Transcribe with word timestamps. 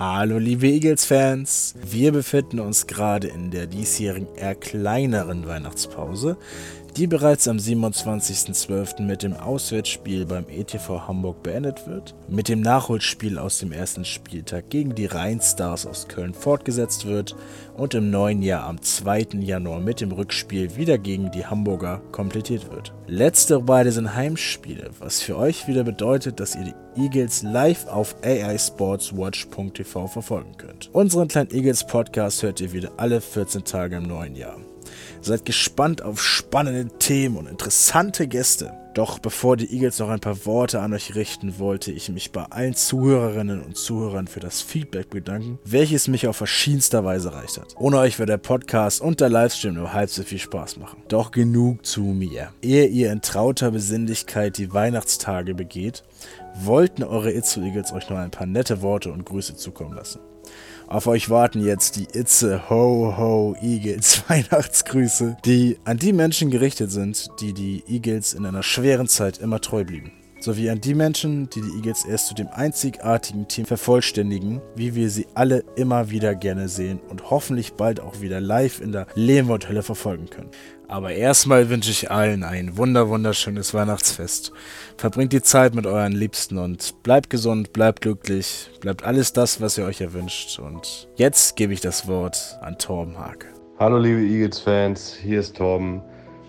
Hallo 0.00 0.38
liebe 0.38 0.66
Eagles-Fans, 0.66 1.74
wir 1.84 2.10
befinden 2.12 2.58
uns 2.58 2.86
gerade 2.86 3.28
in 3.28 3.50
der 3.50 3.66
diesjährigen 3.66 4.34
eher 4.34 4.54
kleineren 4.54 5.46
Weihnachtspause, 5.46 6.38
die 6.96 7.06
bereits 7.06 7.48
am 7.48 7.56
27.12. 7.56 9.02
mit 9.02 9.22
dem 9.22 9.34
Auswärtsspiel 9.34 10.26
beim 10.26 10.46
ETV 10.48 11.06
Hamburg 11.06 11.42
beendet 11.42 11.86
wird, 11.86 12.14
mit 12.28 12.48
dem 12.48 12.60
Nachholspiel 12.60 13.38
aus 13.38 13.58
dem 13.58 13.72
ersten 13.72 14.04
Spieltag 14.04 14.70
gegen 14.70 14.94
die 14.94 15.06
Rheinstars 15.06 15.86
aus 15.86 16.08
Köln 16.08 16.34
fortgesetzt 16.34 17.06
wird 17.06 17.36
und 17.76 17.94
im 17.94 18.10
neuen 18.10 18.42
Jahr 18.42 18.64
am 18.64 18.80
2. 18.80 19.28
Januar 19.40 19.80
mit 19.80 20.00
dem 20.00 20.12
Rückspiel 20.12 20.76
wieder 20.76 20.98
gegen 20.98 21.30
die 21.30 21.46
Hamburger 21.46 22.00
komplettiert 22.12 22.70
wird. 22.70 22.92
Letztere 23.06 23.62
beide 23.62 23.92
sind 23.92 24.14
Heimspiele, 24.14 24.90
was 24.98 25.20
für 25.20 25.36
euch 25.36 25.66
wieder 25.66 25.84
bedeutet, 25.84 26.40
dass 26.40 26.54
ihr 26.54 26.64
die 26.64 27.02
Eagles 27.02 27.42
live 27.42 27.86
auf 27.86 28.16
aisportswatch.tv 28.22 30.06
verfolgen 30.06 30.56
könnt. 30.56 30.90
Unseren 30.92 31.28
kleinen 31.28 31.50
Eagles 31.52 31.86
Podcast 31.86 32.42
hört 32.42 32.60
ihr 32.60 32.72
wieder 32.72 32.92
alle 32.96 33.20
14 33.20 33.64
Tage 33.64 33.96
im 33.96 34.04
neuen 34.04 34.34
Jahr. 34.36 34.56
Seid 35.20 35.44
gespannt 35.44 36.02
auf 36.02 36.22
spannende 36.22 36.88
Themen 36.98 37.36
und 37.36 37.48
interessante 37.48 38.26
Gäste. 38.26 38.72
Doch 38.94 39.20
bevor 39.20 39.56
die 39.56 39.72
Eagles 39.72 40.00
noch 40.00 40.08
ein 40.08 40.18
paar 40.18 40.44
Worte 40.46 40.80
an 40.80 40.92
euch 40.92 41.14
richten, 41.14 41.60
wollte 41.60 41.92
ich 41.92 42.08
mich 42.08 42.32
bei 42.32 42.42
allen 42.42 42.74
Zuhörerinnen 42.74 43.62
und 43.62 43.76
Zuhörern 43.76 44.26
für 44.26 44.40
das 44.40 44.62
Feedback 44.62 45.10
bedanken, 45.10 45.60
welches 45.64 46.08
mich 46.08 46.26
auf 46.26 46.36
verschiedenster 46.36 47.04
Weise 47.04 47.28
erreicht 47.28 47.58
hat. 47.58 47.76
Ohne 47.78 47.98
euch 47.98 48.18
wird 48.18 48.30
der 48.30 48.38
Podcast 48.38 49.00
und 49.00 49.20
der 49.20 49.28
Livestream 49.28 49.74
nur 49.74 49.92
halb 49.92 50.10
so 50.10 50.24
viel 50.24 50.40
Spaß 50.40 50.78
machen. 50.78 51.02
Doch 51.08 51.30
genug 51.30 51.86
zu 51.86 52.02
mir. 52.02 52.52
Ehe 52.62 52.86
ihr 52.86 53.12
in 53.12 53.22
trauter 53.22 53.70
Besinnlichkeit 53.70 54.58
die 54.58 54.72
Weihnachtstage 54.72 55.54
begeht, 55.54 56.02
wollten 56.54 57.04
eure 57.04 57.32
Itzu 57.32 57.60
Eagles 57.60 57.92
euch 57.92 58.10
noch 58.10 58.18
ein 58.18 58.32
paar 58.32 58.46
nette 58.46 58.82
Worte 58.82 59.12
und 59.12 59.24
Grüße 59.24 59.54
zukommen 59.54 59.94
lassen. 59.94 60.18
Auf 60.86 61.06
euch 61.06 61.30
warten 61.30 61.64
jetzt 61.64 61.96
die 61.96 62.08
Itze 62.18 62.68
Ho 62.68 63.14
Ho 63.16 63.56
Eagles 63.62 64.24
Weihnachtsgrüße, 64.28 65.36
die 65.44 65.78
an 65.84 65.98
die 65.98 66.12
Menschen 66.12 66.50
gerichtet 66.50 66.90
sind, 66.90 67.30
die 67.40 67.54
die 67.54 67.84
Eagles 67.86 68.34
in 68.34 68.44
einer 68.44 68.62
schweren 68.62 69.06
Zeit 69.06 69.38
immer 69.38 69.60
treu 69.60 69.84
blieben. 69.84 70.12
Sowie 70.42 70.70
an 70.70 70.80
die 70.80 70.94
Menschen, 70.94 71.50
die 71.50 71.60
die 71.60 71.76
Eagles 71.76 72.06
erst 72.06 72.28
zu 72.28 72.34
dem 72.34 72.48
einzigartigen 72.48 73.46
Team 73.46 73.66
vervollständigen, 73.66 74.62
wie 74.74 74.94
wir 74.94 75.10
sie 75.10 75.26
alle 75.34 75.64
immer 75.76 76.10
wieder 76.10 76.34
gerne 76.34 76.68
sehen 76.70 76.98
und 77.10 77.30
hoffentlich 77.30 77.74
bald 77.74 78.00
auch 78.00 78.22
wieder 78.22 78.40
live 78.40 78.80
in 78.80 78.92
der 78.92 79.06
Lehmworthölle 79.14 79.82
verfolgen 79.82 80.30
können. 80.30 80.50
Aber 80.88 81.12
erstmal 81.12 81.68
wünsche 81.68 81.90
ich 81.90 82.10
allen 82.10 82.42
ein 82.42 82.78
wunder 82.78 83.10
wunderschönes 83.10 83.74
Weihnachtsfest. 83.74 84.52
Verbringt 84.96 85.34
die 85.34 85.42
Zeit 85.42 85.74
mit 85.74 85.86
euren 85.86 86.12
Liebsten 86.12 86.56
und 86.56 87.02
bleibt 87.02 87.28
gesund, 87.28 87.74
bleibt 87.74 88.00
glücklich, 88.00 88.70
bleibt 88.80 89.04
alles 89.04 89.34
das, 89.34 89.60
was 89.60 89.76
ihr 89.76 89.84
euch 89.84 90.00
erwünscht. 90.00 90.58
Und 90.58 91.08
jetzt 91.16 91.54
gebe 91.56 91.74
ich 91.74 91.82
das 91.82 92.08
Wort 92.08 92.58
an 92.62 92.78
Torben 92.78 93.18
Hake. 93.18 93.46
Hallo 93.78 93.98
liebe 93.98 94.20
Eagles-Fans, 94.20 95.18
hier 95.22 95.40
ist 95.40 95.56
Torben. 95.56 96.00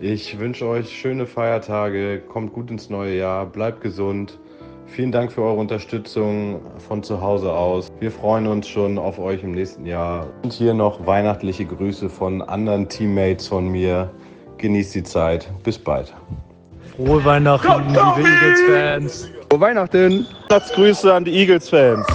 Ich 0.00 0.38
wünsche 0.38 0.64
euch 0.64 0.96
schöne 0.96 1.26
Feiertage, 1.26 2.20
kommt 2.20 2.52
gut 2.52 2.70
ins 2.70 2.88
neue 2.88 3.16
Jahr, 3.16 3.44
bleibt 3.46 3.80
gesund. 3.80 4.38
Vielen 4.86 5.10
Dank 5.10 5.32
für 5.32 5.42
eure 5.42 5.56
Unterstützung 5.56 6.60
von 6.86 7.02
zu 7.02 7.20
Hause 7.20 7.52
aus. 7.52 7.88
Wir 7.98 8.12
freuen 8.12 8.46
uns 8.46 8.68
schon 8.68 8.96
auf 8.96 9.18
euch 9.18 9.42
im 9.42 9.52
nächsten 9.52 9.84
Jahr. 9.86 10.28
Und 10.44 10.52
hier 10.52 10.72
noch 10.72 11.04
weihnachtliche 11.04 11.64
Grüße 11.64 12.08
von 12.08 12.42
anderen 12.42 12.88
Teammates 12.88 13.48
von 13.48 13.66
mir. 13.66 14.08
Genießt 14.58 14.94
die 14.94 15.02
Zeit. 15.02 15.50
Bis 15.64 15.76
bald. 15.76 16.14
Frohe 16.96 17.24
Weihnachten, 17.24 17.88
liebe 17.88 18.28
Eagles-Fans. 18.28 19.30
Frohe 19.50 19.60
Weihnachten. 19.60 20.26
Weihnachtsgrüße 20.48 21.12
an 21.12 21.24
die 21.24 21.32
Eagles-Fans. 21.32 22.06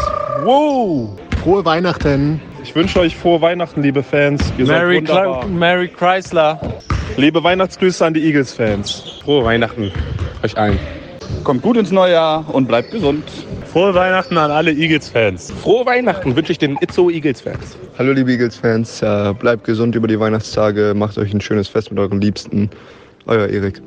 Wow. 0.46 1.10
Frohe 1.44 1.66
Weihnachten. 1.66 2.40
Ich 2.64 2.74
wünsche 2.74 3.02
euch 3.02 3.14
frohe 3.14 3.42
Weihnachten, 3.42 3.82
liebe 3.82 4.02
Fans. 4.02 4.42
Ihr 4.58 4.68
Mary, 4.68 5.06
seid 5.06 5.10
wunderbar. 5.10 5.48
Mary 5.48 5.90
Chrysler. 5.90 6.62
Liebe 7.16 7.44
Weihnachtsgrüße 7.44 8.04
an 8.04 8.16
die 8.16 8.24
Eagles-Fans. 8.26 9.22
Frohe 9.24 9.46
Weihnachten 9.46 9.92
euch 10.42 10.58
allen. 10.58 10.80
Kommt 11.44 11.62
gut 11.62 11.78
ins 11.78 11.92
neue 11.92 12.14
Jahr 12.14 12.54
und 12.54 12.68
bleibt 12.68 12.90
gesund. 12.90 13.24
Frohe 13.72 13.94
Weihnachten 13.94 14.36
an 14.36 14.50
alle 14.50 14.72
Eagles-Fans. 14.72 15.52
Frohe 15.62 15.86
Weihnachten 15.86 16.36
wünsche 16.36 16.52
ich 16.52 16.58
den 16.58 16.76
Itzo 16.82 17.12
Eagles-Fans. 17.12 17.78
Hallo 18.00 18.14
liebe 18.14 18.32
Eagles-Fans, 18.32 19.04
äh, 19.04 19.34
bleibt 19.38 19.64
gesund 19.64 19.94
über 19.94 20.08
die 20.08 20.20
Weihnachtstage, 20.20 20.94
macht 20.96 21.20
euch 21.20 21.32
ein 21.32 21.42
schönes 21.42 21.68
Fest 21.68 21.92
mit 21.92 22.00
euren 22.00 22.20
Liebsten. 22.20 22.72
Euer 23.28 23.48
Erik. 23.48 23.80